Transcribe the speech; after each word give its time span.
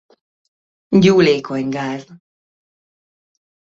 Gyúlékony 0.89 1.69
gáz. 1.69 2.07